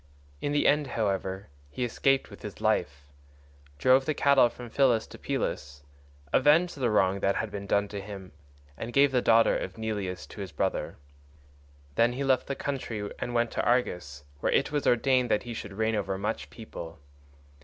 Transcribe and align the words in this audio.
In 0.41 0.51
the 0.51 0.65
end, 0.65 0.87
however, 0.87 1.49
he 1.69 1.83
escaped 1.85 2.31
with 2.31 2.41
his 2.41 2.59
life, 2.59 3.05
drove 3.77 4.05
the 4.05 4.15
cattle 4.15 4.49
from 4.49 4.71
Phylace 4.71 5.05
to 5.09 5.19
Pylos, 5.19 5.83
avenged 6.33 6.73
the 6.75 6.89
wrong 6.89 7.19
that 7.19 7.35
had 7.35 7.51
been 7.51 7.67
done 7.67 7.87
him, 7.87 8.31
and 8.75 8.93
gave 8.93 9.11
the 9.11 9.21
daughter 9.21 9.55
of 9.55 9.77
Neleus 9.77 10.25
to 10.29 10.41
his 10.41 10.51
brother. 10.51 10.97
Then 11.93 12.13
he 12.13 12.23
left 12.23 12.47
the 12.47 12.55
country 12.55 13.11
and 13.19 13.35
went 13.35 13.51
to 13.51 13.63
Argos, 13.63 14.23
where 14.39 14.51
it 14.51 14.71
was 14.71 14.87
ordained 14.87 15.29
that 15.29 15.43
he 15.43 15.53
should 15.53 15.73
reign 15.73 15.93
over 15.93 16.17
much 16.17 16.49
people. 16.49 16.97